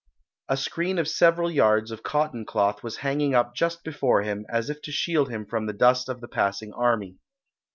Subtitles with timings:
[0.49, 4.67] A screen of several yards of cotton cloth was hanging up just before him, as
[4.67, 7.19] if to shield him from the dust of the passing army.